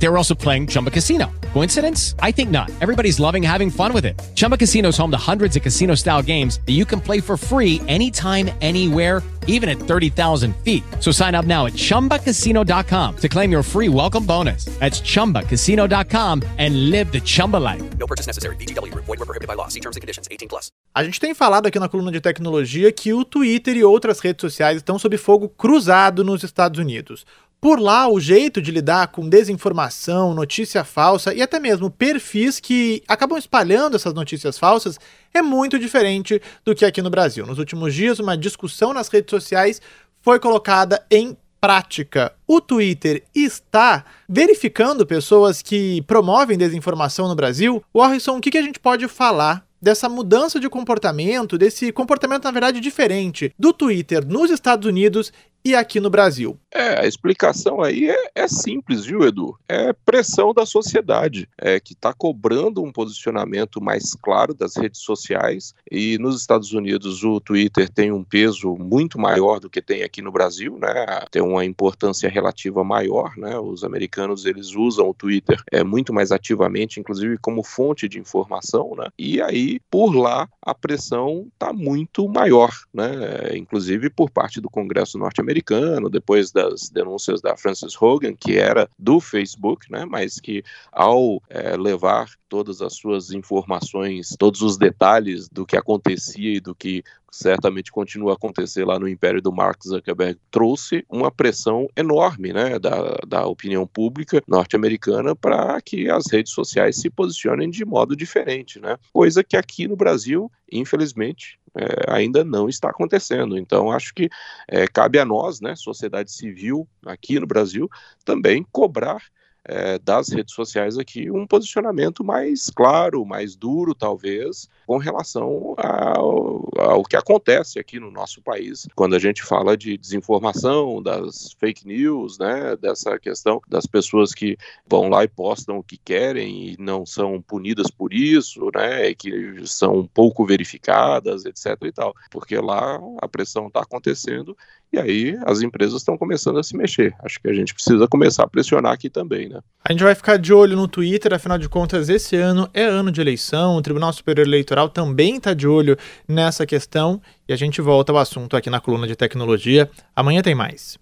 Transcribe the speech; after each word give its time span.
They 0.00 0.08
were 0.08 0.16
also 0.16 0.34
playing 0.34 0.66
Chumba 0.66 0.90
Casino. 0.90 1.30
Coincidence? 1.52 2.14
I 2.20 2.32
think 2.32 2.50
not. 2.50 2.70
Everybody's 2.80 3.20
loving 3.20 3.42
having 3.42 3.70
fun 3.70 3.92
with 3.92 4.06
it. 4.06 4.20
Chumba 4.34 4.56
Casino 4.56 4.88
is 4.88 4.96
home 4.96 5.10
to 5.10 5.18
hundreds 5.18 5.56
of 5.56 5.62
casino 5.62 5.94
style 5.94 6.22
games 6.22 6.58
that 6.66 6.72
you 6.72 6.84
can 6.86 7.00
play 7.00 7.20
for 7.20 7.36
free 7.36 7.80
anytime, 7.86 8.50
anywhere, 8.62 9.22
even 9.46 9.68
at 9.68 9.78
30,000 9.78 10.56
feet. 10.64 10.82
So 11.00 11.12
sign 11.12 11.34
up 11.34 11.44
now 11.44 11.66
at 11.66 11.74
chumbacasino.com 11.74 13.16
to 13.18 13.28
claim 13.28 13.52
your 13.52 13.62
free 13.62 13.88
welcome 13.88 14.24
bonus. 14.24 14.64
That's 14.80 15.00
chumbacasino.com 15.02 16.42
and 16.58 16.90
live 16.90 17.12
the 17.12 17.20
Chumba 17.20 17.58
life. 17.58 17.82
No 17.98 18.06
purchase 18.06 18.26
necessary. 18.26 18.56
VGW. 18.56 18.92
Void 18.94 19.06
were 19.06 19.26
prohibited 19.26 19.48
by 19.48 19.54
law. 19.54 19.68
See 19.68 19.80
terms 19.80 19.96
and 19.96 20.00
conditions. 20.00 20.28
18 20.30 20.48
plus. 20.48 20.70
A 20.94 21.04
gente 21.04 21.20
tem 21.20 21.34
falado 21.34 21.66
aqui 21.66 21.78
na 21.78 21.88
coluna 21.88 22.10
de 22.10 22.20
tecnologia 22.20 22.90
que 22.90 23.12
o 23.12 23.24
Twitter 23.24 23.76
e 23.76 23.84
outras 23.84 24.18
redes 24.18 24.40
sociais 24.40 24.78
estão 24.78 24.98
sob 24.98 25.16
fogo 25.18 25.48
cruzado 25.48 26.24
nos 26.24 26.42
Estados 26.42 26.80
Unidos. 26.80 27.24
Por 27.60 27.78
lá, 27.78 28.08
o 28.08 28.18
jeito 28.18 28.62
de 28.62 28.70
lidar 28.70 29.08
com 29.08 29.28
desinformação, 29.28 30.32
notícia 30.32 30.82
falsa 30.82 31.34
e 31.34 31.42
até 31.42 31.60
mesmo 31.60 31.90
perfis 31.90 32.58
que 32.58 33.02
acabam 33.06 33.36
espalhando 33.36 33.96
essas 33.96 34.14
notícias 34.14 34.58
falsas 34.58 34.98
é 35.34 35.42
muito 35.42 35.78
diferente 35.78 36.40
do 36.64 36.74
que 36.74 36.86
aqui 36.86 37.02
no 37.02 37.10
Brasil. 37.10 37.44
Nos 37.44 37.58
últimos 37.58 37.94
dias, 37.94 38.18
uma 38.18 38.34
discussão 38.34 38.94
nas 38.94 39.08
redes 39.08 39.30
sociais 39.30 39.82
foi 40.22 40.40
colocada 40.40 41.04
em 41.10 41.36
prática. 41.60 42.32
O 42.46 42.62
Twitter 42.62 43.24
está 43.34 44.06
verificando 44.26 45.04
pessoas 45.04 45.60
que 45.60 46.00
promovem 46.02 46.56
desinformação 46.56 47.28
no 47.28 47.36
Brasil. 47.36 47.84
Warrison, 47.94 48.38
o 48.38 48.40
que 48.40 48.56
a 48.56 48.62
gente 48.62 48.80
pode 48.80 49.06
falar 49.06 49.66
dessa 49.80 50.08
mudança 50.08 50.60
de 50.60 50.68
comportamento, 50.68 51.56
desse 51.56 51.92
comportamento, 51.92 52.44
na 52.44 52.50
verdade, 52.50 52.80
diferente 52.80 53.52
do 53.58 53.72
Twitter 53.72 54.26
nos 54.26 54.50
Estados 54.50 54.86
Unidos 54.86 55.32
e 55.64 55.74
aqui 55.74 56.00
no 56.00 56.10
Brasil? 56.10 56.58
É, 56.72 57.00
a 57.00 57.06
explicação 57.06 57.82
aí 57.82 58.08
é, 58.08 58.30
é 58.34 58.48
simples, 58.48 59.04
viu, 59.04 59.22
Edu? 59.22 59.58
É 59.68 59.92
pressão 59.92 60.54
da 60.54 60.64
sociedade, 60.64 61.48
é, 61.58 61.78
que 61.78 61.92
está 61.92 62.12
cobrando 62.12 62.82
um 62.82 62.92
posicionamento 62.92 63.82
mais 63.82 64.14
claro 64.14 64.54
das 64.54 64.76
redes 64.76 65.00
sociais. 65.00 65.74
E 65.90 66.16
nos 66.18 66.40
Estados 66.40 66.72
Unidos 66.72 67.22
o 67.24 67.40
Twitter 67.40 67.88
tem 67.88 68.12
um 68.12 68.24
peso 68.24 68.76
muito 68.76 69.18
maior 69.18 69.60
do 69.60 69.68
que 69.68 69.82
tem 69.82 70.02
aqui 70.02 70.22
no 70.22 70.32
Brasil, 70.32 70.78
né? 70.78 71.24
Tem 71.30 71.42
uma 71.42 71.64
importância 71.64 72.28
relativa 72.28 72.82
maior, 72.84 73.36
né? 73.36 73.58
Os 73.58 73.84
americanos 73.84 74.46
eles 74.46 74.74
usam 74.74 75.08
o 75.08 75.14
Twitter 75.14 75.60
é 75.70 75.84
muito 75.84 76.12
mais 76.12 76.32
ativamente, 76.32 77.00
inclusive 77.00 77.36
como 77.38 77.62
fonte 77.62 78.08
de 78.08 78.18
informação, 78.18 78.94
né? 78.96 79.08
E 79.18 79.42
aí 79.42 79.80
por 79.90 80.14
lá 80.14 80.48
a 80.62 80.74
pressão 80.74 81.48
está 81.52 81.72
muito 81.72 82.28
maior, 82.28 82.70
né? 82.92 83.56
Inclusive 83.56 84.10
por 84.10 84.30
parte 84.30 84.60
do 84.60 84.68
Congresso 84.68 85.18
norte-americano 85.18 85.50
americano, 85.50 86.08
depois 86.08 86.50
das 86.50 86.88
denúncias 86.88 87.40
da 87.40 87.56
Frances 87.56 88.00
Hogan, 88.00 88.34
que 88.34 88.56
era 88.56 88.88
do 88.98 89.20
Facebook, 89.20 89.90
né, 89.90 90.04
mas 90.04 90.40
que 90.40 90.62
ao 90.92 91.42
é, 91.48 91.76
levar 91.76 92.28
todas 92.48 92.82
as 92.82 92.94
suas 92.94 93.30
informações, 93.30 94.34
todos 94.38 94.62
os 94.62 94.76
detalhes 94.76 95.48
do 95.48 95.66
que 95.66 95.76
acontecia 95.76 96.56
e 96.56 96.60
do 96.60 96.74
que 96.74 97.04
certamente 97.30 97.92
continua 97.92 98.32
a 98.32 98.34
acontecer 98.34 98.84
lá 98.84 98.98
no 98.98 99.08
império 99.08 99.40
do 99.40 99.52
Mark 99.52 99.82
Zuckerberg, 99.84 100.38
trouxe 100.50 101.04
uma 101.08 101.30
pressão 101.30 101.88
enorme 101.96 102.52
né, 102.52 102.78
da, 102.78 103.18
da 103.26 103.46
opinião 103.46 103.86
pública 103.86 104.42
norte-americana 104.46 105.34
para 105.36 105.80
que 105.80 106.10
as 106.10 106.26
redes 106.30 106.52
sociais 106.52 106.96
se 106.96 107.08
posicionem 107.08 107.70
de 107.70 107.84
modo 107.84 108.16
diferente, 108.16 108.80
né? 108.80 108.96
coisa 109.12 109.44
que 109.44 109.56
aqui 109.56 109.86
no 109.86 109.96
Brasil, 109.96 110.50
infelizmente, 110.70 111.58
é, 111.76 112.12
ainda 112.12 112.44
não 112.44 112.68
está 112.68 112.90
acontecendo. 112.90 113.56
Então, 113.56 113.90
acho 113.90 114.12
que 114.12 114.28
é, 114.66 114.86
cabe 114.86 115.18
a 115.18 115.24
nós, 115.24 115.60
né, 115.60 115.76
sociedade 115.76 116.32
civil 116.32 116.88
aqui 117.06 117.38
no 117.38 117.46
Brasil, 117.46 117.88
também 118.24 118.66
cobrar 118.72 119.22
é, 119.64 119.98
das 119.98 120.28
redes 120.28 120.54
sociais 120.54 120.98
aqui 120.98 121.30
um 121.30 121.46
posicionamento 121.46 122.24
mais 122.24 122.70
claro, 122.70 123.24
mais 123.24 123.54
duro, 123.54 123.94
talvez, 123.94 124.68
com 124.86 124.96
relação 124.96 125.74
ao, 125.76 126.68
ao, 126.78 127.02
que 127.04 127.16
acontece 127.16 127.78
aqui 127.78 128.00
no 128.00 128.10
nosso 128.10 128.40
país. 128.42 128.86
Quando 128.94 129.14
a 129.14 129.18
gente 129.18 129.42
fala 129.42 129.76
de 129.76 129.96
desinformação, 129.96 131.02
das 131.02 131.54
fake 131.58 131.86
news, 131.86 132.38
né, 132.38 132.76
dessa 132.76 133.18
questão 133.18 133.60
das 133.68 133.86
pessoas 133.86 134.32
que 134.32 134.56
vão 134.88 135.08
lá 135.08 135.24
e 135.24 135.28
postam 135.28 135.78
o 135.78 135.84
que 135.84 135.98
querem 135.98 136.70
e 136.70 136.76
não 136.78 137.04
são 137.04 137.40
punidas 137.40 137.90
por 137.90 138.12
isso, 138.12 138.70
né, 138.74 139.14
que 139.14 139.66
são 139.66 140.06
pouco 140.06 140.44
verificadas, 140.44 141.44
etc. 141.44 141.76
e 141.84 141.92
tal. 141.92 142.14
Porque 142.30 142.56
lá 142.56 142.98
a 143.20 143.28
pressão 143.28 143.66
está 143.66 143.80
acontecendo 143.80 144.56
e 144.92 144.98
aí 144.98 145.38
as 145.44 145.62
empresas 145.62 146.00
estão 146.00 146.18
começando 146.18 146.58
a 146.58 146.62
se 146.62 146.76
mexer. 146.76 147.14
Acho 147.22 147.40
que 147.40 147.48
a 147.48 147.52
gente 147.52 147.72
precisa 147.72 148.08
começar 148.08 148.44
a 148.44 148.48
pressionar 148.48 148.92
aqui 148.92 149.08
também, 149.08 149.48
né? 149.50 149.60
A 149.84 149.92
gente 149.92 150.04
vai 150.04 150.14
ficar 150.14 150.36
de 150.36 150.52
olho 150.52 150.76
no 150.76 150.86
Twitter, 150.86 151.32
afinal 151.32 151.58
de 151.58 151.68
contas, 151.68 152.08
esse 152.08 152.36
ano 152.36 152.68
é 152.72 152.84
ano 152.84 153.10
de 153.10 153.20
eleição, 153.20 153.76
o 153.76 153.82
Tribunal 153.82 154.12
Superior 154.12 154.46
Eleitoral 154.46 154.88
também 154.88 155.36
está 155.36 155.54
de 155.54 155.66
olho 155.66 155.96
nessa 156.28 156.66
questão 156.66 157.20
e 157.48 157.52
a 157.52 157.56
gente 157.56 157.80
volta 157.80 158.12
ao 158.12 158.18
assunto 158.18 158.56
aqui 158.56 158.68
na 158.68 158.80
coluna 158.80 159.06
de 159.06 159.16
tecnologia. 159.16 159.90
Amanhã 160.14 160.42
tem 160.42 160.54
mais. 160.54 160.98